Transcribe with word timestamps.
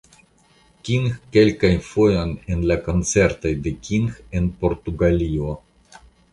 King 0.87 1.03
kelkajn 1.35 1.83
fojojn 1.89 2.33
en 2.55 2.65
la 2.73 2.79
koncertoj 2.89 3.53
de 3.69 3.77
King 3.89 4.11
en 4.41 4.51
Portugalio. 4.65 5.55